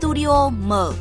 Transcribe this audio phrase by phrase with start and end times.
[0.00, 0.92] Studio mở.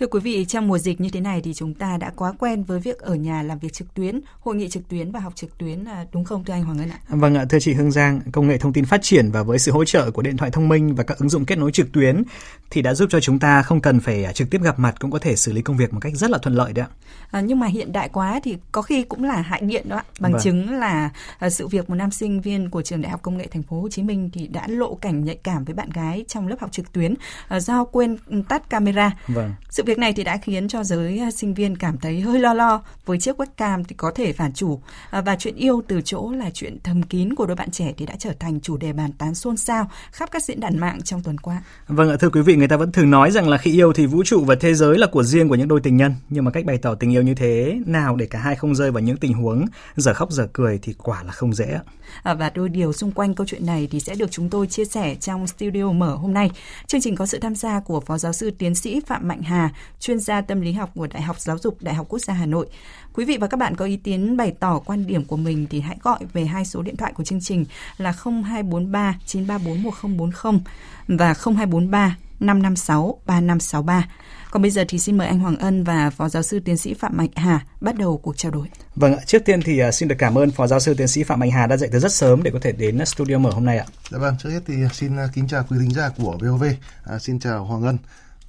[0.00, 2.62] Thưa quý vị, trong mùa dịch như thế này thì chúng ta đã quá quen
[2.62, 5.58] với việc ở nhà làm việc trực tuyến, hội nghị trực tuyến và học trực
[5.58, 6.98] tuyến à, đúng không thưa anh Hoàng Ngân ạ?
[7.08, 9.72] Vâng ạ, thưa chị Hương Giang, công nghệ thông tin phát triển và với sự
[9.72, 12.22] hỗ trợ của điện thoại thông minh và các ứng dụng kết nối trực tuyến
[12.70, 15.10] thì đã giúp cho chúng ta không cần phải à, trực tiếp gặp mặt cũng
[15.10, 16.94] có thể xử lý công việc một cách rất là thuận lợi đấy ạ.
[17.30, 20.04] À, nhưng mà hiện đại quá thì có khi cũng là hại nghiện đó ạ.
[20.20, 20.42] Bằng vâng.
[20.44, 23.46] chứng là à, sự việc một nam sinh viên của trường Đại học Công nghệ
[23.50, 26.48] Thành phố Hồ Chí Minh thì đã lộ cảnh nhạy cảm với bạn gái trong
[26.48, 27.14] lớp học trực tuyến
[27.50, 28.16] do quên
[28.48, 29.16] tắt camera.
[29.28, 29.52] Vâng.
[29.70, 32.54] Sự việc này thì đã khiến cho giới à, sinh viên cảm thấy hơi lo
[32.54, 36.32] lo với chiếc webcam thì có thể phản chủ à, và chuyện yêu từ chỗ
[36.32, 39.12] là chuyện thầm kín của đôi bạn trẻ thì đã trở thành chủ đề bàn
[39.12, 41.62] tán xôn xao khắp các diễn đàn mạng trong tuần qua.
[41.88, 44.06] Vâng ạ, thưa quý vị, người ta vẫn thường nói rằng là khi yêu thì
[44.06, 46.50] vũ trụ và thế giới là của riêng của những đôi tình nhân, nhưng mà
[46.50, 49.16] cách bày tỏ tình yêu như thế nào để cả hai không rơi vào những
[49.16, 51.78] tình huống giờ khóc giờ cười thì quả là không dễ.
[52.22, 54.84] À, và đôi điều xung quanh câu chuyện này thì sẽ được chúng tôi chia
[54.84, 56.50] sẻ trong studio mở hôm nay.
[56.86, 59.70] Chương trình có sự tham gia của Phó Giáo sư Tiến sĩ Phạm Mạnh Hà,
[60.00, 62.46] chuyên gia tâm lý học của Đại học Giáo dục Đại học Quốc gia Hà
[62.46, 62.66] Nội.
[63.14, 65.80] Quý vị và các bạn có ý kiến bày tỏ quan điểm của mình thì
[65.80, 67.64] hãy gọi về hai số điện thoại của chương trình
[67.96, 70.60] là 0243 934 1040
[71.08, 74.08] và 0243 556 3563.
[74.50, 76.94] Còn bây giờ thì xin mời anh Hoàng Ân và Phó Giáo sư Tiến sĩ
[76.94, 78.66] Phạm Mạnh Hà bắt đầu cuộc trao đổi.
[78.96, 81.24] Vâng ạ, trước tiên thì uh, xin được cảm ơn Phó Giáo sư Tiến sĩ
[81.24, 83.64] Phạm Mạnh Hà đã dậy từ rất sớm để có thể đến studio mở hôm
[83.64, 83.86] nay ạ.
[84.10, 86.64] Dạ vâng, trước hết thì xin uh, kính chào quý thính giả của VOV,
[87.04, 87.98] à, xin chào Hoàng Ân.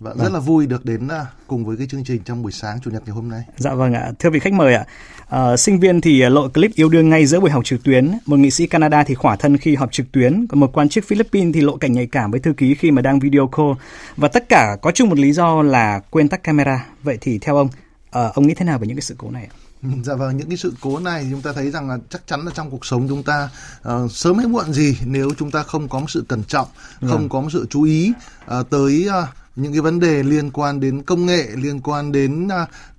[0.01, 0.17] Vâng.
[0.17, 2.91] rất là vui được đến à, cùng với cái chương trình trong buổi sáng chủ
[2.91, 3.43] nhật ngày hôm nay.
[3.57, 4.85] Dạ vâng ạ, thưa vị khách mời ạ.
[5.29, 8.39] À, sinh viên thì lộ clip yêu đương ngay giữa buổi học trực tuyến, một
[8.39, 11.53] nghị sĩ Canada thì khỏa thân khi họp trực tuyến, còn một quan chức Philippines
[11.53, 13.71] thì lộ cảnh nhạy cảm với thư ký khi mà đang video call
[14.17, 16.85] và tất cả có chung một lý do là quên tắt camera.
[17.03, 17.69] Vậy thì theo ông,
[18.11, 19.55] à, ông nghĩ thế nào về những cái sự cố này ạ?
[20.03, 22.51] Dạ vâng, những cái sự cố này chúng ta thấy rằng là chắc chắn là
[22.55, 23.49] trong cuộc sống chúng ta
[23.89, 26.67] uh, sớm hay muộn gì nếu chúng ta không có một sự cẩn trọng,
[26.99, 27.29] không vâng.
[27.29, 28.13] có một sự chú ý
[28.59, 32.45] uh, tới uh, những cái vấn đề liên quan đến công nghệ liên quan đến
[32.45, 32.49] uh,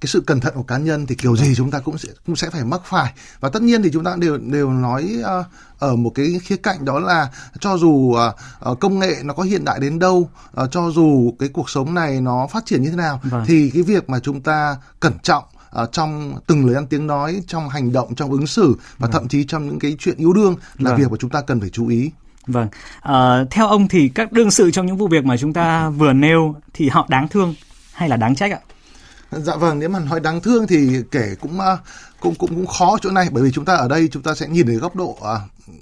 [0.00, 2.36] cái sự cẩn thận của cá nhân thì kiểu gì chúng ta cũng sẽ cũng
[2.36, 5.46] sẽ phải mắc phải và tất nhiên thì chúng ta đều đều nói uh,
[5.78, 7.30] ở một cái khía cạnh đó là
[7.60, 8.16] cho dù
[8.70, 10.30] uh, công nghệ nó có hiện đại đến đâu
[10.62, 13.44] uh, cho dù cái cuộc sống này nó phát triển như thế nào vâng.
[13.46, 15.44] thì cái việc mà chúng ta cẩn trọng
[15.82, 19.10] uh, trong từng lời ăn tiếng nói trong hành động trong ứng xử và vâng.
[19.10, 21.00] thậm chí trong những cái chuyện yêu đương là vâng.
[21.00, 22.10] việc mà chúng ta cần phải chú ý
[22.46, 22.68] Vâng,
[23.00, 26.12] à, theo ông thì các đương sự trong những vụ việc mà chúng ta vừa
[26.12, 27.54] nêu thì họ đáng thương
[27.92, 28.58] hay là đáng trách ạ?
[29.30, 31.58] Dạ vâng, nếu mà nói đáng thương thì kể cũng
[32.20, 34.48] cũng cũng cũng khó chỗ này bởi vì chúng ta ở đây chúng ta sẽ
[34.48, 35.26] nhìn thấy góc độ uh,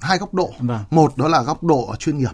[0.01, 0.51] hai góc độ.
[0.59, 0.85] Vâng.
[0.91, 2.33] Một đó là góc độ chuyên nghiệp.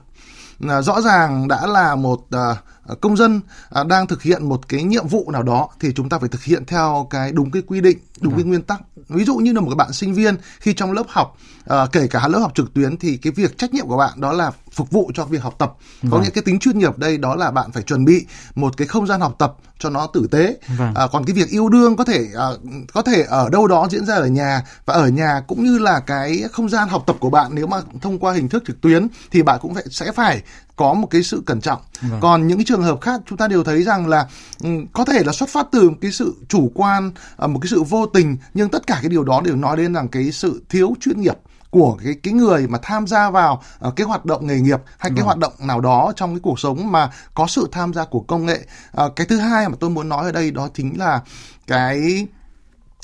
[0.64, 2.58] Uh, rõ ràng đã là một uh,
[3.00, 3.40] công dân
[3.80, 6.42] uh, đang thực hiện một cái nhiệm vụ nào đó thì chúng ta phải thực
[6.42, 8.42] hiện theo cái đúng cái quy định, đúng vâng.
[8.42, 8.80] cái nguyên tắc.
[9.08, 11.38] Ví dụ như là một bạn sinh viên khi trong lớp học
[11.72, 14.32] uh, kể cả lớp học trực tuyến thì cái việc trách nhiệm của bạn đó
[14.32, 16.22] là phục vụ cho việc học tập có vâng.
[16.22, 19.06] nghĩa cái tính chuyên nghiệp đây đó là bạn phải chuẩn bị một cái không
[19.06, 20.94] gian học tập cho nó tử tế vâng.
[20.94, 22.46] à, còn cái việc yêu đương có thể à,
[22.94, 26.00] có thể ở đâu đó diễn ra ở nhà và ở nhà cũng như là
[26.00, 29.08] cái không gian học tập của bạn nếu mà thông qua hình thức trực tuyến
[29.30, 30.42] thì bạn cũng phải sẽ phải
[30.76, 32.20] có một cái sự cẩn trọng vâng.
[32.20, 34.26] còn những cái trường hợp khác chúng ta đều thấy rằng là
[34.62, 37.10] um, có thể là xuất phát từ cái sự chủ quan
[37.44, 39.94] uh, một cái sự vô tình nhưng tất cả cái điều đó đều nói đến
[39.94, 41.36] rằng cái sự thiếu chuyên nghiệp
[41.76, 45.10] của cái cái người mà tham gia vào uh, cái hoạt động nghề nghiệp hay
[45.10, 45.24] cái vâng.
[45.24, 48.46] hoạt động nào đó trong cái cuộc sống mà có sự tham gia của công
[48.46, 48.66] nghệ
[49.04, 51.20] uh, cái thứ hai mà tôi muốn nói ở đây đó chính là
[51.66, 52.26] cái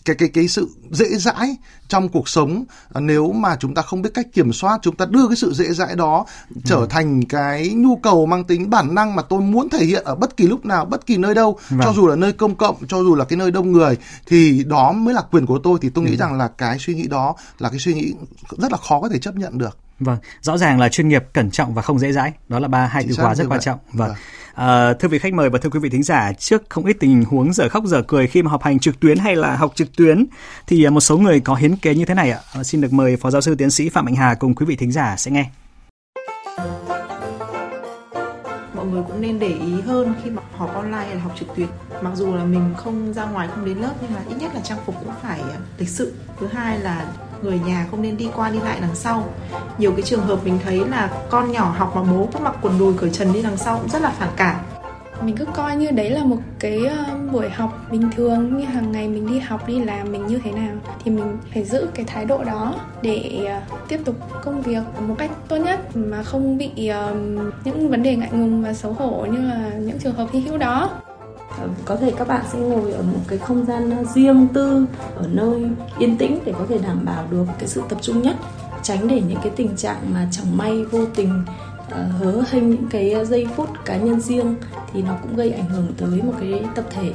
[0.04, 1.56] cái cái cái sự dễ dãi
[1.88, 2.64] trong cuộc sống
[2.94, 5.52] à, nếu mà chúng ta không biết cách kiểm soát chúng ta đưa cái sự
[5.52, 6.26] dễ dãi đó
[6.64, 6.86] trở ừ.
[6.90, 10.36] thành cái nhu cầu mang tính bản năng mà tôi muốn thể hiện ở bất
[10.36, 11.80] kỳ lúc nào bất kỳ nơi đâu vâng.
[11.82, 13.96] cho dù là nơi công cộng cho dù là cái nơi đông người
[14.26, 16.16] thì đó mới là quyền của tôi thì tôi nghĩ ừ.
[16.16, 18.12] rằng là cái suy nghĩ đó là cái suy nghĩ
[18.58, 21.50] rất là khó có thể chấp nhận được Vâng, rõ ràng là chuyên nghiệp, cẩn
[21.50, 22.32] trọng và không dễ dãi.
[22.48, 23.78] Đó là ba hai từ khóa rất quan trọng.
[23.92, 24.08] Vâng.
[24.08, 24.16] vâng.
[24.54, 27.24] À, thưa vị khách mời và thưa quý vị thính giả, trước không ít tình
[27.24, 29.96] huống giờ khóc giờ cười khi mà học hành trực tuyến hay là học trực
[29.96, 30.26] tuyến
[30.66, 32.38] thì à, một số người có hiến kế như thế này ạ.
[32.54, 34.76] À, xin được mời Phó Giáo sư Tiến sĩ Phạm Mạnh Hà cùng quý vị
[34.76, 35.50] thính giả sẽ nghe.
[38.74, 41.48] Mọi người cũng nên để ý hơn khi mà học online hay là học trực
[41.56, 41.68] tuyến.
[42.02, 44.60] Mặc dù là mình không ra ngoài không đến lớp nhưng mà ít nhất là
[44.60, 46.12] trang phục cũng phải à, lịch sự.
[46.40, 47.06] Thứ hai là
[47.42, 49.24] người nhà không nên đi qua đi lại đằng sau.
[49.78, 52.78] Nhiều cái trường hợp mình thấy là con nhỏ học mà bố cứ mặc quần
[52.78, 54.56] đùi cởi trần đi đằng sau cũng rất là phản cảm.
[55.22, 58.92] Mình cứ coi như đấy là một cái ờ, buổi học bình thường, như hàng
[58.92, 60.74] ngày mình đi học, đi làm mình như thế nào
[61.04, 65.14] thì mình phải giữ cái thái độ đó để ờ, tiếp tục công việc một
[65.18, 66.70] cách tốt nhất mà không bị
[67.64, 70.58] những vấn đề ngại ngùng và xấu hổ như là những trường hợp hy hữu
[70.58, 70.90] đó.
[71.58, 74.86] Ờ, có thể các bạn sẽ ngồi ở một cái không gian ờ, riêng tư,
[75.16, 75.62] ở nơi
[75.98, 78.36] yên tĩnh để có thể đảm bảo được cái sự tập trung nhất,
[78.82, 81.44] tránh để những cái tình trạng mà chẳng may, vô tình
[81.90, 84.54] ờ, hớ hênh những cái giây phút cá nhân riêng
[84.92, 87.12] thì nó cũng gây ảnh hưởng tới một cái tập thể.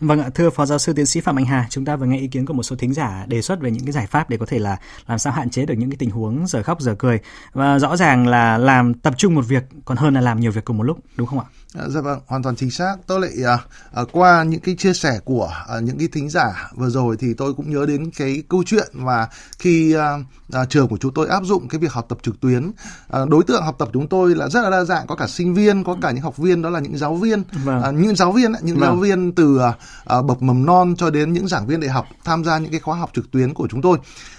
[0.00, 2.18] Vâng ạ, thưa Phó Giáo sư Tiến sĩ Phạm Anh Hà, chúng ta vừa nghe
[2.18, 4.36] ý kiến của một số thính giả đề xuất về những cái giải pháp để
[4.36, 4.76] có thể là
[5.06, 7.18] làm sao hạn chế được những cái tình huống giờ khóc giờ cười
[7.52, 10.64] và rõ ràng là làm tập trung một việc còn hơn là làm nhiều việc
[10.64, 11.44] cùng một lúc, đúng không ạ?
[11.74, 12.96] À, dạ vâng, hoàn toàn chính xác.
[13.06, 13.58] Tôi lại à,
[13.92, 17.34] à, qua những cái chia sẻ của à, những cái thính giả vừa rồi thì
[17.34, 20.18] tôi cũng nhớ đến cái câu chuyện mà khi à,
[20.52, 22.70] à, trường của chúng tôi áp dụng cái việc học tập trực tuyến,
[23.08, 25.54] à, đối tượng học tập chúng tôi là rất là đa dạng, có cả sinh
[25.54, 27.82] viên, có cả những học viên đó là những giáo viên, vâng.
[27.82, 28.88] à, những giáo viên, những vâng.
[28.88, 29.60] giáo viên từ
[30.04, 32.70] à, à, bậc mầm non cho đến những giảng viên đại học tham gia những
[32.70, 33.98] cái khóa học trực tuyến của chúng tôi.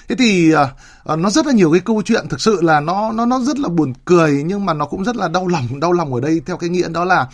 [0.09, 3.25] Thế thì uh, nó rất là nhiều cái câu chuyện thực sự là nó nó
[3.25, 6.13] nó rất là buồn cười nhưng mà nó cũng rất là đau lòng đau lòng
[6.13, 7.27] ở đây theo cái nghĩa đó là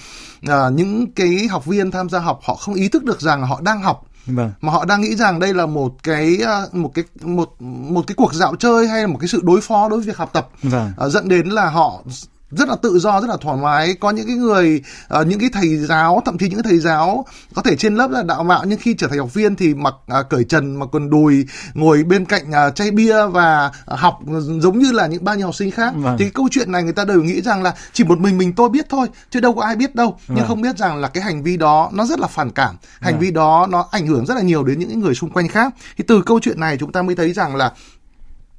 [0.45, 3.61] uh, những cái học viên tham gia học họ không ý thức được rằng họ
[3.61, 4.51] đang học Vâng.
[4.61, 6.37] mà họ đang nghĩ rằng đây là một cái
[6.71, 9.89] một cái một một cái cuộc dạo chơi hay là một cái sự đối phó
[9.89, 10.91] đối với việc học tập vâng.
[11.05, 12.01] uh, dẫn đến là họ
[12.51, 14.81] rất là tự do rất là thoải mái có những cái người
[15.19, 18.23] uh, những cái thầy giáo thậm chí những thầy giáo có thể trên lớp là
[18.23, 21.09] đạo mạo nhưng khi trở thành học viên thì mặc uh, cởi trần mặc quần
[21.09, 24.19] đùi ngồi bên cạnh uh, chai bia và uh, học
[24.59, 26.15] giống như là những bao nhiêu học sinh khác vâng.
[26.19, 28.53] thì cái câu chuyện này người ta đều nghĩ rằng là chỉ một mình mình
[28.53, 30.37] tôi biết thôi chứ đâu có ai biết đâu vâng.
[30.37, 33.13] nhưng không biết rằng là cái hành vi đó nó rất là phản cảm hành
[33.13, 33.21] vâng.
[33.21, 36.03] vi đó nó ảnh hưởng rất là nhiều đến những người xung quanh khác thì
[36.07, 37.71] từ câu chuyện này chúng ta mới thấy rằng là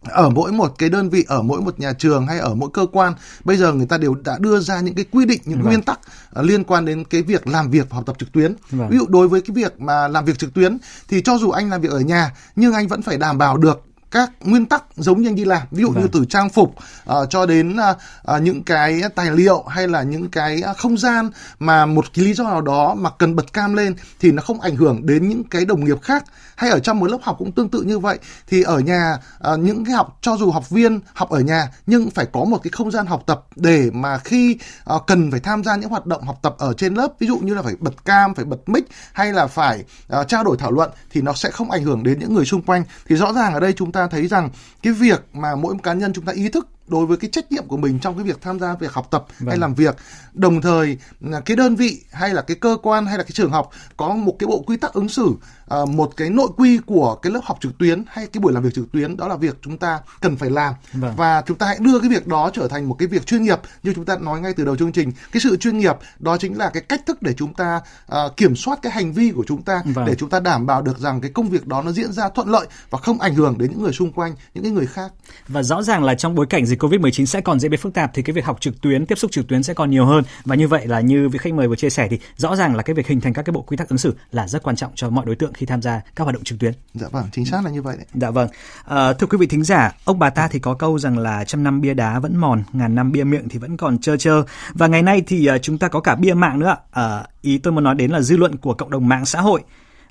[0.02, 2.86] ở mỗi một cái đơn vị ở mỗi một nhà trường hay ở mỗi cơ
[2.92, 3.14] quan
[3.44, 5.68] bây giờ người ta đều đã đưa ra những cái quy định những vâng.
[5.68, 6.00] nguyên tắc
[6.38, 8.88] uh, liên quan đến cái việc làm việc và học tập trực tuyến vâng.
[8.90, 10.78] ví dụ đối với cái việc mà làm việc trực tuyến
[11.08, 13.87] thì cho dù anh làm việc ở nhà nhưng anh vẫn phải đảm bảo được
[14.10, 15.62] các nguyên tắc giống như anh đi làm.
[15.70, 16.02] Ví dụ vâng.
[16.02, 16.74] như từ trang phục
[17.10, 17.96] uh, cho đến uh,
[18.36, 22.24] uh, những cái tài liệu hay là những cái uh, không gian mà một cái
[22.24, 25.28] lý do nào đó mà cần bật cam lên thì nó không ảnh hưởng đến
[25.28, 26.24] những cái đồng nghiệp khác.
[26.56, 28.18] Hay ở trong một lớp học cũng tương tự như vậy.
[28.46, 29.18] Thì ở nhà
[29.52, 32.58] uh, những cái học cho dù học viên học ở nhà nhưng phải có một
[32.62, 34.58] cái không gian học tập để mà khi
[34.94, 37.08] uh, cần phải tham gia những hoạt động học tập ở trên lớp.
[37.18, 39.84] Ví dụ như là phải bật cam phải bật mic hay là phải
[40.20, 42.62] uh, trao đổi thảo luận thì nó sẽ không ảnh hưởng đến những người xung
[42.62, 42.84] quanh.
[43.08, 44.50] Thì rõ ràng ở đây chúng ta ta thấy rằng
[44.82, 47.66] cái việc mà mỗi cá nhân chúng ta ý thức đối với cái trách nhiệm
[47.66, 49.48] của mình trong cái việc tham gia việc học tập vâng.
[49.48, 49.96] hay làm việc
[50.34, 50.98] đồng thời
[51.44, 54.36] cái đơn vị hay là cái cơ quan hay là cái trường học có một
[54.38, 55.36] cái bộ quy tắc ứng xử
[55.68, 58.62] À, một cái nội quy của cái lớp học trực tuyến hay cái buổi làm
[58.62, 61.14] việc trực tuyến đó là việc chúng ta cần phải làm vâng.
[61.16, 63.58] và chúng ta hãy đưa cái việc đó trở thành một cái việc chuyên nghiệp
[63.82, 66.58] như chúng ta nói ngay từ đầu chương trình cái sự chuyên nghiệp đó chính
[66.58, 67.80] là cái cách thức để chúng ta
[68.12, 70.06] uh, kiểm soát cái hành vi của chúng ta vâng.
[70.06, 72.48] để chúng ta đảm bảo được rằng cái công việc đó nó diễn ra thuận
[72.48, 75.12] lợi và không ảnh hưởng đến những người xung quanh những cái người khác
[75.48, 77.94] và rõ ràng là trong bối cảnh dịch covid 19 sẽ còn diễn biến phức
[77.94, 80.24] tạp thì cái việc học trực tuyến tiếp xúc trực tuyến sẽ còn nhiều hơn
[80.44, 82.82] và như vậy là như vị khách mời vừa chia sẻ thì rõ ràng là
[82.82, 84.92] cái việc hình thành các cái bộ quy tắc ứng xử là rất quan trọng
[84.94, 86.72] cho mọi đối tượng khi tham gia các hoạt động trực tuyến.
[86.94, 88.06] Dạ vâng, chính xác là như vậy đấy.
[88.14, 88.48] Dạ vâng.
[88.84, 91.64] À, thưa quý vị thính giả, ông bà ta thì có câu rằng là trăm
[91.64, 94.42] năm bia đá vẫn mòn, ngàn năm bia miệng thì vẫn còn trơ trơ.
[94.72, 96.76] Và ngày nay thì uh, chúng ta có cả bia mạng nữa.
[96.90, 99.62] À, ý tôi muốn nói đến là dư luận của cộng đồng mạng xã hội.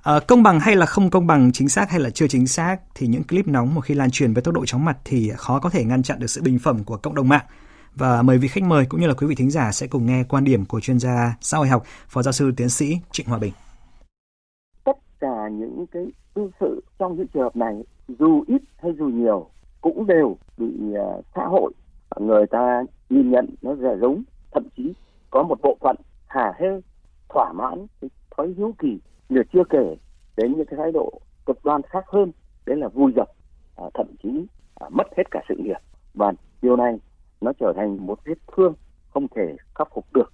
[0.07, 2.77] À, công bằng hay là không công bằng, chính xác hay là chưa chính xác
[2.95, 5.59] thì những clip nóng một khi lan truyền với tốc độ chóng mặt thì khó
[5.59, 7.45] có thể ngăn chặn được sự bình phẩm của cộng đồng mạng.
[7.95, 10.23] Và mời vị khách mời cũng như là quý vị thính giả sẽ cùng nghe
[10.29, 13.39] quan điểm của chuyên gia xã hội học, Phó giáo sư tiến sĩ Trịnh Hòa
[13.39, 13.53] Bình
[14.83, 17.83] tất cả những cái tư sự trong những trường hợp này
[18.19, 19.49] dù ít hay dù nhiều
[19.81, 21.71] cũng đều bị uh, xã hội
[22.19, 24.93] người ta nhìn nhận nó rẻ rúng thậm chí
[25.29, 25.95] có một bộ phận
[26.27, 26.67] hả hê
[27.29, 29.95] thỏa mãn cái thói hiếu kỳ rồi chưa kể
[30.37, 32.31] đến những cái thái độ cực đoan khác hơn
[32.65, 33.27] đấy là vui dập
[33.75, 35.77] à, thậm chí à, mất hết cả sự nghiệp.
[36.13, 36.99] Và điều này
[37.41, 38.73] nó trở thành một vết thương
[39.09, 40.33] không thể khắc phục được.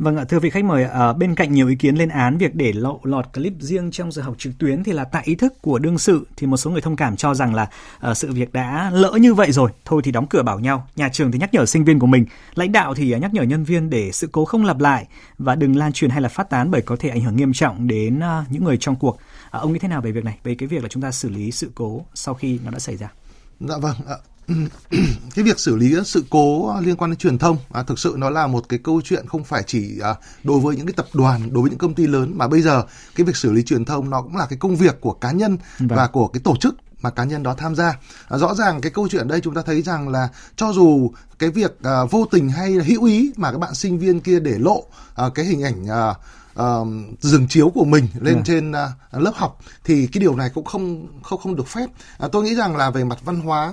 [0.00, 2.38] Vâng ạ, thưa vị khách mời, ở ờ, bên cạnh nhiều ý kiến lên án
[2.38, 5.34] việc để lộ lọt clip riêng trong giờ học trực tuyến thì là tại ý
[5.34, 7.70] thức của đương sự thì một số người thông cảm cho rằng là
[8.10, 10.86] uh, sự việc đã lỡ như vậy rồi, thôi thì đóng cửa bảo nhau.
[10.96, 13.42] Nhà trường thì nhắc nhở sinh viên của mình, lãnh đạo thì ờ, nhắc nhở
[13.42, 15.06] nhân viên để sự cố không lặp lại
[15.38, 17.86] và đừng lan truyền hay là phát tán bởi có thể ảnh hưởng nghiêm trọng
[17.86, 19.14] đến uh, những người trong cuộc.
[19.14, 21.28] Uh, ông nghĩ thế nào về việc này, về cái việc là chúng ta xử
[21.28, 23.08] lý sự cố sau khi nó đã xảy ra?
[23.60, 23.96] Dạ vâng,
[25.34, 28.30] cái việc xử lý sự cố liên quan đến truyền thông à, thực sự nó
[28.30, 30.14] là một cái câu chuyện không phải chỉ à,
[30.44, 32.82] đối với những cái tập đoàn đối với những công ty lớn mà bây giờ
[33.14, 35.58] cái việc xử lý truyền thông nó cũng là cái công việc của cá nhân
[35.78, 35.88] vâng.
[35.88, 37.96] và của cái tổ chức mà cá nhân đó tham gia
[38.28, 41.50] à, rõ ràng cái câu chuyện đây chúng ta thấy rằng là cho dù cái
[41.50, 44.84] việc à, vô tình hay hữu ý mà các bạn sinh viên kia để lộ
[45.14, 46.14] à, cái hình ảnh à,
[46.58, 46.88] uh,
[47.20, 48.46] dừng chiếu của mình lên yeah.
[48.46, 51.86] trên uh, lớp học thì cái điều này cũng không không không được phép.
[52.24, 53.72] Uh, tôi nghĩ rằng là về mặt văn hóa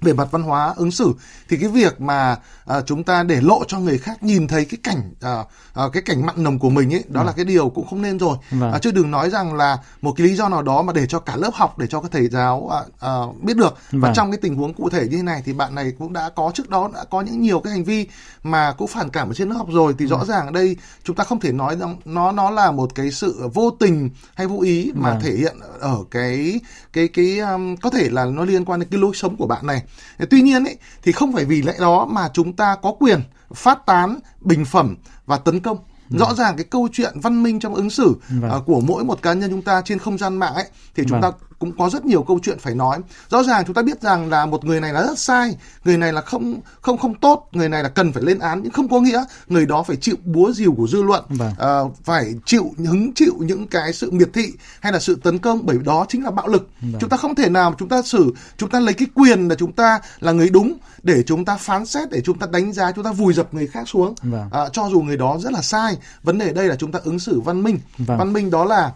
[0.00, 1.12] về mặt văn hóa ứng xử
[1.48, 4.78] thì cái việc mà à, chúng ta để lộ cho người khác nhìn thấy cái
[4.82, 7.26] cảnh à, à, cái cảnh mặn nồng của mình ấy đó vâng.
[7.26, 8.72] là cái điều cũng không nên rồi vâng.
[8.72, 11.18] à, chứ đừng nói rằng là một cái lý do nào đó mà để cho
[11.18, 14.00] cả lớp học để cho các thầy giáo à, à, biết được vâng.
[14.00, 16.30] và trong cái tình huống cụ thể như thế này thì bạn này cũng đã
[16.36, 18.06] có trước đó đã có những nhiều cái hành vi
[18.42, 20.18] mà cũng phản cảm ở trên lớp học rồi thì vâng.
[20.18, 23.10] rõ ràng ở đây chúng ta không thể nói rằng nó nó là một cái
[23.10, 25.20] sự vô tình hay vô ý mà vâng.
[25.20, 26.60] thể hiện ở cái
[26.92, 29.66] cái cái um, có thể là nó liên quan đến cái lối sống của bạn
[29.66, 29.82] này
[30.30, 33.20] tuy nhiên ấy thì không phải vì lẽ đó mà chúng ta có quyền
[33.54, 35.78] phát tán bình phẩm và tấn công
[36.10, 36.36] rõ vâng.
[36.36, 38.50] ràng cái câu chuyện văn minh trong ứng xử vâng.
[38.56, 41.20] uh, của mỗi một cá nhân chúng ta trên không gian mạng ấy thì chúng
[41.20, 41.32] vâng.
[41.32, 42.98] ta cũng có rất nhiều câu chuyện phải nói
[43.28, 46.12] rõ ràng chúng ta biết rằng là một người này là rất sai người này
[46.12, 49.00] là không không không tốt người này là cần phải lên án nhưng không có
[49.00, 51.52] nghĩa người đó phải chịu búa rìu của dư luận vâng.
[51.86, 55.66] uh, phải chịu hứng chịu những cái sự miệt thị hay là sự tấn công
[55.66, 57.00] bởi đó chính là bạo lực vâng.
[57.00, 59.72] chúng ta không thể nào chúng ta xử chúng ta lấy cái quyền là chúng
[59.72, 63.04] ta là người đúng để chúng ta phán xét để chúng ta đánh giá chúng
[63.04, 64.46] ta vùi dập người khác xuống vâng.
[64.46, 67.18] uh, cho dù người đó rất là sai vấn đề đây là chúng ta ứng
[67.18, 68.18] xử văn minh vâng.
[68.18, 68.92] văn minh đó là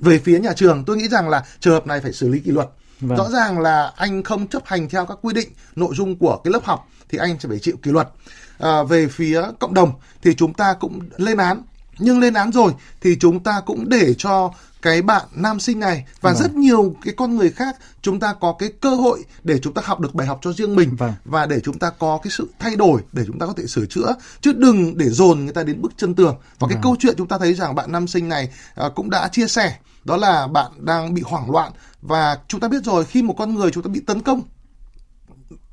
[0.00, 2.50] về phía nhà trường tôi nghĩ rằng là trường hợp này phải xử lý kỷ
[2.50, 2.68] luật.
[3.00, 3.18] Vâng.
[3.18, 6.52] rõ ràng là anh không chấp hành theo các quy định nội dung của cái
[6.52, 8.08] lớp học thì anh sẽ phải chịu kỷ luật.
[8.58, 11.62] À, về phía cộng đồng thì chúng ta cũng lên án
[11.98, 14.50] nhưng lên án rồi thì chúng ta cũng để cho
[14.82, 16.42] cái bạn nam sinh này và vâng.
[16.42, 19.82] rất nhiều cái con người khác chúng ta có cái cơ hội để chúng ta
[19.84, 21.12] học được bài học cho riêng mình vâng.
[21.24, 23.86] và để chúng ta có cái sự thay đổi để chúng ta có thể sửa
[23.86, 26.70] chữa chứ đừng để dồn người ta đến bước chân tường và vâng.
[26.70, 28.48] cái câu chuyện chúng ta thấy rằng bạn nam sinh này
[28.86, 32.68] uh, cũng đã chia sẻ đó là bạn đang bị hoảng loạn và chúng ta
[32.68, 34.42] biết rồi khi một con người chúng ta bị tấn công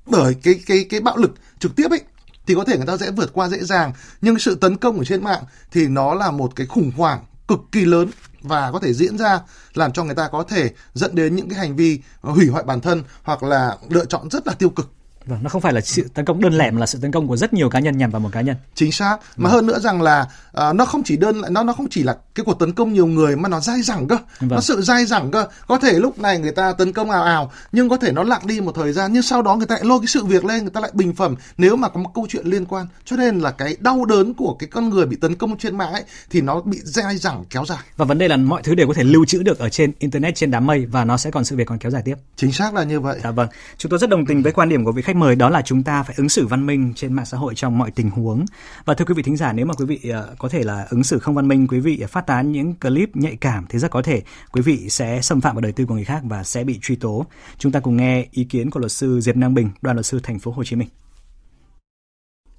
[0.05, 2.01] bởi cái cái cái bạo lực trực tiếp ấy
[2.47, 3.93] thì có thể người ta sẽ vượt qua dễ dàng.
[4.21, 7.59] Nhưng sự tấn công ở trên mạng thì nó là một cái khủng hoảng cực
[7.71, 8.09] kỳ lớn
[8.41, 9.41] và có thể diễn ra,
[9.73, 12.81] làm cho người ta có thể dẫn đến những cái hành vi hủy hoại bản
[12.81, 14.91] thân hoặc là lựa chọn rất là tiêu cực.
[15.25, 17.27] Vâng, nó không phải là sự tấn công đơn lẻ mà là sự tấn công
[17.27, 18.55] của rất nhiều cá nhân nhằm vào một cá nhân.
[18.75, 19.17] Chính xác.
[19.37, 19.51] Mà vâng.
[19.51, 20.27] hơn nữa rằng là
[20.69, 23.07] uh, nó không chỉ đơn nó nó không chỉ là cái cuộc tấn công nhiều
[23.07, 24.17] người mà nó dai dẳng cơ.
[24.39, 24.49] Vâng.
[24.49, 25.47] Nó sự dai dẳng cơ.
[25.67, 28.41] Có thể lúc này người ta tấn công ào ào nhưng có thể nó lặng
[28.45, 30.61] đi một thời gian nhưng sau đó người ta lại lôi cái sự việc lên,
[30.61, 32.87] người ta lại bình phẩm nếu mà có một câu chuyện liên quan.
[33.05, 35.93] Cho nên là cái đau đớn của cái con người bị tấn công trên mạng
[35.93, 37.83] ấy thì nó bị dai dẳng kéo dài.
[37.97, 40.35] Và vấn đề là mọi thứ đều có thể lưu trữ được ở trên internet
[40.35, 42.15] trên đám mây và nó sẽ còn sự việc còn kéo dài tiếp.
[42.35, 43.19] Chính xác là như vậy.
[43.23, 43.47] Dạ vâng.
[43.77, 45.83] Chúng tôi rất đồng tình với quan điểm của vị khách mời đó là chúng
[45.83, 48.45] ta phải ứng xử văn minh trên mạng xã hội trong mọi tình huống.
[48.85, 51.03] Và thưa quý vị thính giả, nếu mà quý vị ờ, có thể là ứng
[51.03, 54.01] xử không văn minh, quý vị phát tán những clip nhạy cảm thì rất có
[54.01, 56.79] thể quý vị sẽ xâm phạm vào đời tư của người khác và sẽ bị
[56.81, 57.25] truy tố.
[57.57, 60.19] Chúng ta cùng nghe ý kiến của luật sư Diệp Năng Bình, đoàn luật sư
[60.23, 60.87] thành phố Hồ Chí Minh.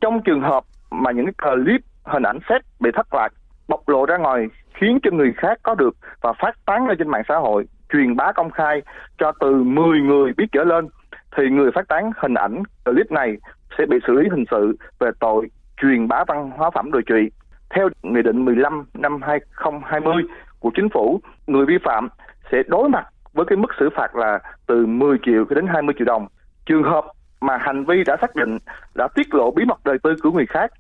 [0.00, 3.28] Trong trường hợp mà những cái clip hình ảnh xét bị thất lạc
[3.68, 4.46] bộc lộ ra ngoài
[4.80, 8.16] khiến cho người khác có được và phát tán lên trên mạng xã hội truyền
[8.16, 8.82] bá công khai
[9.18, 10.88] cho từ 10 người biết trở lên
[11.36, 13.36] thì người phát tán hình ảnh clip này
[13.78, 15.48] sẽ bị xử lý hình sự về tội
[15.82, 17.30] truyền bá văn hóa phẩm đồi trụy.
[17.70, 20.22] Theo Nghị định 15 năm 2020
[20.60, 22.08] của Chính phủ, người vi phạm
[22.52, 26.04] sẽ đối mặt với cái mức xử phạt là từ 10 triệu đến 20 triệu
[26.04, 26.26] đồng.
[26.66, 27.04] Trường hợp
[27.40, 28.58] mà hành vi đã xác định
[28.94, 30.70] đã tiết lộ bí mật đời tư của người khác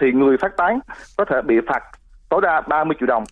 [0.00, 0.80] thì người phát tán
[1.16, 1.82] có thể bị phạt
[2.28, 3.24] tối đa 30 triệu đồng.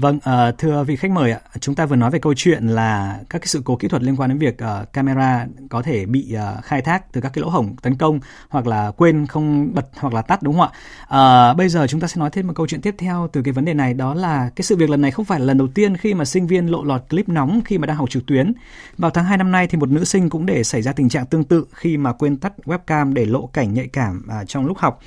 [0.00, 3.18] Vâng, uh, thưa vị khách mời ạ, chúng ta vừa nói về câu chuyện là
[3.30, 6.34] các cái sự cố kỹ thuật liên quan đến việc uh, camera có thể bị
[6.34, 9.86] uh, khai thác từ các cái lỗ hổng tấn công hoặc là quên không bật
[9.96, 10.70] hoặc là tắt đúng không
[11.08, 11.50] ạ?
[11.50, 13.52] Uh, bây giờ chúng ta sẽ nói thêm một câu chuyện tiếp theo từ cái
[13.52, 15.68] vấn đề này đó là cái sự việc lần này không phải là lần đầu
[15.74, 18.52] tiên khi mà sinh viên lộ lọt clip nóng khi mà đang học trực tuyến.
[18.98, 21.26] Vào tháng 2 năm nay thì một nữ sinh cũng để xảy ra tình trạng
[21.26, 24.78] tương tự khi mà quên tắt webcam để lộ cảnh nhạy cảm uh, trong lúc
[24.78, 25.00] học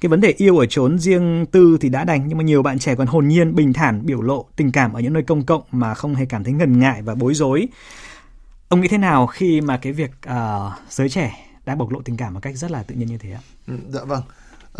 [0.00, 2.78] cái vấn đề yêu ở chốn riêng tư thì đã đành nhưng mà nhiều bạn
[2.78, 5.62] trẻ còn hồn nhiên bình thản biểu lộ tình cảm ở những nơi công cộng
[5.70, 7.68] mà không hề cảm thấy ngần ngại và bối rối
[8.68, 12.16] ông nghĩ thế nào khi mà cái việc uh, giới trẻ đã bộc lộ tình
[12.16, 13.40] cảm một cách rất là tự nhiên như thế ạ?
[13.66, 14.22] Ừ, dạ vâng.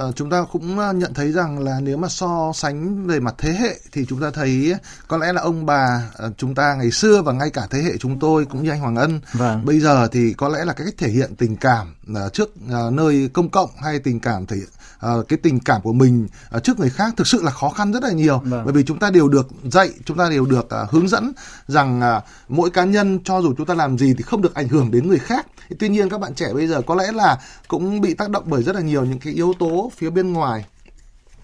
[0.02, 3.34] Uh, chúng ta cũng ờ, nhận thấy rằng là nếu mà so sánh về mặt
[3.38, 4.74] thế hệ thì chúng ta thấy
[5.08, 8.18] có lẽ là ông bà chúng ta ngày xưa và ngay cả thế hệ chúng
[8.18, 9.64] tôi cũng như anh Hoàng Ân vâng.
[9.64, 11.94] bây giờ thì có lẽ là cái cách thể hiện tình cảm
[12.32, 12.50] trước
[12.92, 14.68] nơi công cộng hay tình cảm thể hiện
[15.06, 17.92] uh, cái tình cảm của mình uh, trước người khác thực sự là khó khăn
[17.92, 18.64] rất là nhiều vâng.
[18.64, 21.32] bởi vì chúng ta đều được dạy chúng ta đều được uh, hướng dẫn
[21.66, 24.68] rằng uh, mỗi cá nhân cho dù chúng ta làm gì thì không được ảnh
[24.68, 25.46] hưởng đến người khác
[25.78, 27.38] tuy nhiên các bạn trẻ bây giờ có lẽ là
[27.68, 30.64] cũng bị tác động bởi rất là nhiều những cái yếu tố phía bên ngoài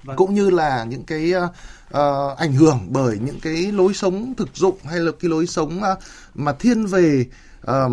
[0.02, 0.16] vâng.
[0.16, 1.50] cũng như là những cái uh,
[1.99, 5.78] uh, ảnh hưởng bởi những cái lối sống thực dụng hay là cái lối sống
[5.92, 5.99] uh,
[6.34, 7.26] mà thiên về
[7.70, 7.92] uh,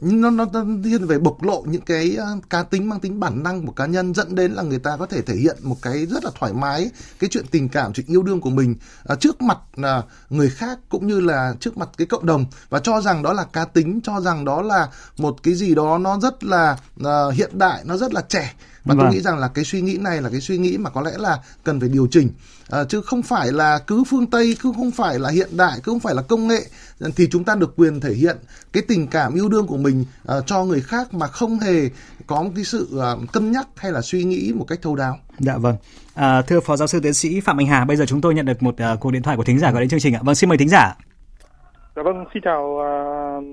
[0.00, 0.46] nó nó
[0.84, 3.86] thiên về bộc lộ những cái à, cá tính mang tính bản năng của cá
[3.86, 6.52] nhân dẫn đến là người ta có thể thể hiện một cái rất là thoải
[6.52, 8.74] mái cái chuyện tình cảm chuyện yêu đương của mình
[9.12, 12.46] uh, trước mặt uh, người khác cũng như là trước mặt cái cộng đồng.
[12.68, 14.88] Và cho rằng đó là cá tính cho rằng đó là
[15.18, 18.94] một cái gì đó nó rất là uh, hiện đại nó rất là trẻ và
[18.94, 18.98] vâng.
[18.98, 21.10] tôi nghĩ rằng là cái suy nghĩ này là cái suy nghĩ mà có lẽ
[21.16, 22.28] là cần phải điều chỉnh
[22.70, 25.92] à, chứ không phải là cứ phương tây cứ không phải là hiện đại cứ
[25.92, 26.60] không phải là công nghệ
[27.16, 28.36] thì chúng ta được quyền thể hiện
[28.72, 30.04] cái tình cảm yêu đương của mình
[30.36, 31.90] uh, cho người khác mà không hề
[32.26, 35.18] có một cái sự uh, cân nhắc hay là suy nghĩ một cách thấu đáo.
[35.38, 35.76] Dạ vâng.
[36.14, 38.46] À, thưa phó giáo sư tiến sĩ Phạm Anh Hà, bây giờ chúng tôi nhận
[38.46, 40.20] được một uh, cuộc điện thoại của thính giả gọi đến chương trình ạ.
[40.22, 40.96] Vâng, xin mời thính giả.
[41.96, 43.44] Dạ vâng, xin chào uh,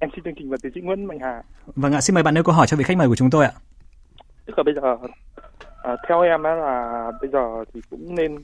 [0.00, 1.42] MC chương trình và tiến sĩ Nguyễn Mạnh Hà.
[1.66, 3.44] Vâng ạ, xin mời bạn nêu câu hỏi cho vị khách mời của chúng tôi
[3.44, 3.52] ạ.
[4.48, 4.96] Tức là bây giờ
[5.82, 8.36] à, theo em á là bây giờ thì cũng nên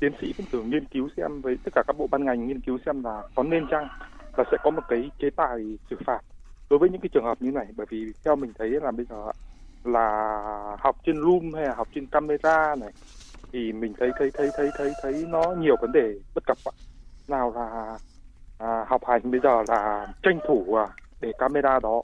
[0.00, 2.60] tiến sĩ cũng thử nghiên cứu xem với tất cả các bộ ban ngành nghiên
[2.60, 3.88] cứu xem là có nên chăng
[4.36, 6.20] là sẽ có một cái chế tài xử phạt
[6.70, 7.66] đối với những cái trường hợp như này.
[7.76, 9.16] Bởi vì theo mình thấy là bây giờ
[9.84, 12.90] là học trên room hay là học trên camera này
[13.52, 16.72] thì mình thấy thấy thấy thấy thấy thấy nó nhiều vấn đề bất cập ạ.
[17.28, 17.98] Nào là
[18.58, 20.86] à, học hành bây giờ là tranh thủ à,
[21.20, 22.02] để camera đó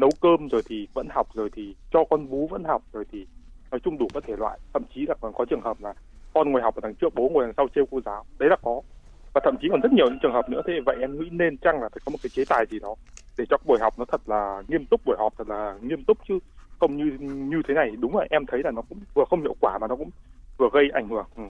[0.00, 3.26] nấu cơm rồi thì vẫn học, rồi thì cho con bú vẫn học, rồi thì
[3.70, 4.58] nói chung đủ các thể loại.
[4.72, 5.94] Thậm chí là còn có trường hợp là
[6.34, 8.24] con ngồi học ở đằng trước, bố ngồi đằng sau trêu cô giáo.
[8.38, 8.80] Đấy là có.
[9.34, 10.62] Và thậm chí còn rất nhiều những trường hợp nữa.
[10.66, 12.94] Thế vậy em nghĩ nên chăng là phải có một cái chế tài gì đó
[13.38, 16.18] để cho buổi học nó thật là nghiêm túc, buổi họp thật là nghiêm túc
[16.28, 16.38] chứ
[16.80, 17.90] không như như thế này.
[18.00, 20.10] Đúng là em thấy là nó cũng vừa không hiệu quả mà nó cũng
[20.58, 21.26] vừa gây ảnh hưởng.
[21.36, 21.42] Ừ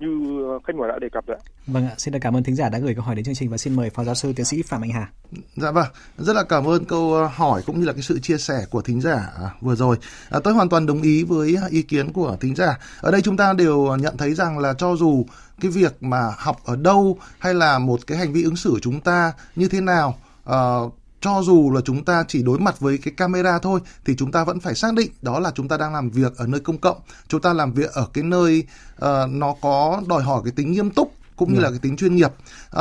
[0.00, 1.38] như khách mời đã đề cập đấy.
[1.66, 3.50] Vâng ạ, xin được cảm ơn thính giả đã gửi câu hỏi đến chương trình
[3.50, 5.08] và xin mời phó giáo sư tiến sĩ Phạm Anh Hà.
[5.56, 5.86] Dạ vâng,
[6.18, 8.82] rất là cảm ơn câu ờ, hỏi cũng như là cái sự chia sẻ của
[8.82, 9.96] thính giả à, vừa rồi.
[10.30, 12.78] À, tôi hoàn toàn đồng ý với ý kiến của thính giả.
[13.00, 15.24] Ở đây chúng ta đều nhận thấy rằng là cho dù
[15.60, 18.80] cái việc mà học ở đâu hay là một cái hành vi ứng xử của
[18.82, 20.18] chúng ta như thế nào
[20.50, 24.32] uh, cho dù là chúng ta chỉ đối mặt với cái camera thôi thì chúng
[24.32, 26.78] ta vẫn phải xác định đó là chúng ta đang làm việc ở nơi công
[26.78, 26.96] cộng
[27.28, 28.64] chúng ta làm việc ở cái nơi
[29.04, 31.62] uh, nó có đòi hỏi cái tính nghiêm túc cũng như ừ.
[31.62, 32.32] là cái tính chuyên nghiệp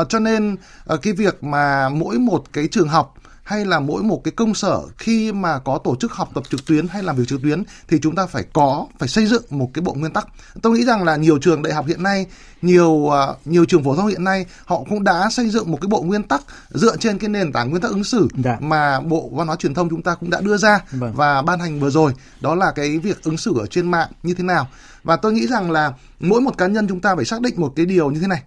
[0.01, 0.53] uh, cho nên
[0.93, 3.13] uh, cái việc mà mỗi một cái trường học
[3.47, 6.65] hay là mỗi một cái công sở khi mà có tổ chức học tập trực
[6.65, 9.69] tuyến hay làm việc trực tuyến thì chúng ta phải có phải xây dựng một
[9.73, 10.27] cái bộ nguyên tắc
[10.61, 12.25] tôi nghĩ rằng là nhiều trường đại học hiện nay
[12.61, 13.13] nhiều uh,
[13.45, 16.23] nhiều trường phổ thông hiện nay họ cũng đã xây dựng một cái bộ nguyên
[16.23, 18.57] tắc dựa trên cái nền tảng nguyên tắc ứng xử dạ.
[18.59, 21.13] mà bộ văn hóa truyền thông chúng ta cũng đã đưa ra vâng.
[21.15, 24.33] và ban hành vừa rồi đó là cái việc ứng xử ở trên mạng như
[24.33, 24.67] thế nào
[25.03, 27.73] và tôi nghĩ rằng là mỗi một cá nhân chúng ta phải xác định một
[27.75, 28.43] cái điều như thế này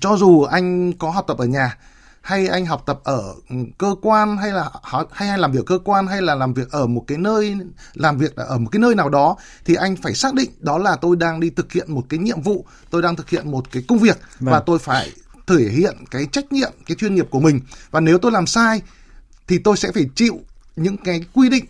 [0.00, 1.76] cho dù anh có học tập ở nhà
[2.28, 4.70] hay anh học tập ở ừ, cơ quan hay là
[5.12, 7.56] hay hay làm việc cơ quan hay là làm việc ở một cái nơi
[7.94, 10.96] làm việc ở một cái nơi nào đó thì anh phải xác định đó là
[10.96, 13.82] tôi đang đi thực hiện một cái nhiệm vụ tôi đang thực hiện một cái
[13.88, 14.52] công việc vâng.
[14.52, 15.12] và tôi phải
[15.46, 17.60] thể hiện cái trách nhiệm cái chuyên nghiệp của mình
[17.90, 18.82] và nếu tôi làm sai
[19.46, 20.40] thì tôi sẽ phải chịu
[20.76, 21.64] những cái quy định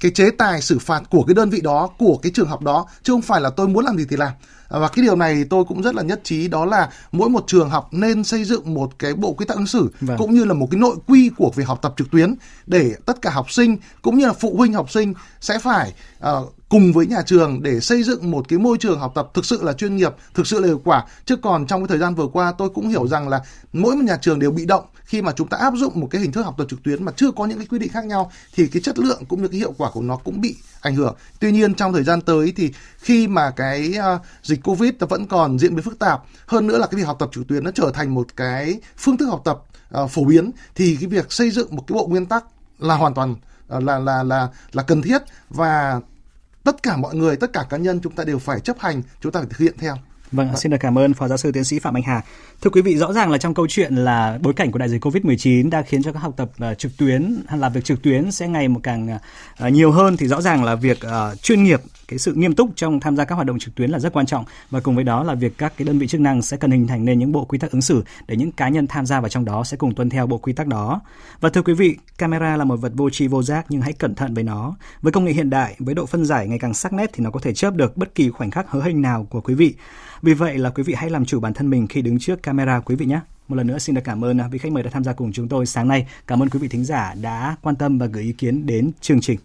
[0.00, 2.86] cái chế tài xử phạt của cái đơn vị đó của cái trường học đó
[3.02, 4.32] chứ không phải là tôi muốn làm gì thì làm
[4.68, 7.70] và cái điều này tôi cũng rất là nhất trí đó là mỗi một trường
[7.70, 10.18] học nên xây dựng một cái bộ quy tắc ứng xử vâng.
[10.18, 12.34] cũng như là một cái nội quy của việc học tập trực tuyến
[12.66, 16.52] để tất cả học sinh cũng như là phụ huynh học sinh sẽ phải uh,
[16.68, 19.62] cùng với nhà trường để xây dựng một cái môi trường học tập thực sự
[19.62, 21.04] là chuyên nghiệp, thực sự là hiệu quả.
[21.24, 23.40] Chứ còn trong cái thời gian vừa qua tôi cũng hiểu rằng là
[23.72, 26.20] mỗi một nhà trường đều bị động khi mà chúng ta áp dụng một cái
[26.20, 28.32] hình thức học tập trực tuyến mà chưa có những cái quy định khác nhau
[28.54, 31.16] thì cái chất lượng cũng như cái hiệu quả của nó cũng bị ảnh hưởng.
[31.40, 35.26] Tuy nhiên trong thời gian tới thì khi mà cái uh, dịch Covid nó vẫn
[35.26, 37.70] còn diễn biến phức tạp, hơn nữa là cái việc học tập trực tuyến nó
[37.70, 39.62] trở thành một cái phương thức học tập
[40.02, 42.44] uh, phổ biến thì cái việc xây dựng một cái bộ nguyên tắc
[42.78, 46.00] là hoàn toàn uh, là là là là cần thiết và
[46.64, 49.32] tất cả mọi người, tất cả cá nhân chúng ta đều phải chấp hành, chúng
[49.32, 49.96] ta phải thực hiện theo.
[50.36, 52.22] Vâng, xin được cảm ơn Phó Giáo sư Tiến sĩ Phạm Anh Hà.
[52.62, 55.04] Thưa quý vị, rõ ràng là trong câu chuyện là bối cảnh của đại dịch
[55.04, 58.30] Covid-19 đã khiến cho các học tập uh, trực tuyến hay làm việc trực tuyến
[58.30, 59.18] sẽ ngày một càng
[59.66, 62.70] uh, nhiều hơn thì rõ ràng là việc uh, chuyên nghiệp cái sự nghiêm túc
[62.76, 65.04] trong tham gia các hoạt động trực tuyến là rất quan trọng và cùng với
[65.04, 67.32] đó là việc các cái đơn vị chức năng sẽ cần hình thành nên những
[67.32, 69.76] bộ quy tắc ứng xử để những cá nhân tham gia vào trong đó sẽ
[69.76, 71.00] cùng tuân theo bộ quy tắc đó.
[71.40, 74.14] Và thưa quý vị, camera là một vật vô tri vô giác nhưng hãy cẩn
[74.14, 74.76] thận với nó.
[75.02, 77.30] Với công nghệ hiện đại, với độ phân giải ngày càng sắc nét thì nó
[77.30, 79.74] có thể chớp được bất kỳ khoảnh khắc hớ hình nào của quý vị.
[80.26, 82.80] Vì vậy là quý vị hãy làm chủ bản thân mình khi đứng trước camera
[82.80, 83.20] quý vị nhé.
[83.48, 85.48] Một lần nữa xin được cảm ơn vị khách mời đã tham gia cùng chúng
[85.48, 86.06] tôi sáng nay.
[86.26, 89.20] Cảm ơn quý vị thính giả đã quan tâm và gửi ý kiến đến chương
[89.20, 89.38] trình.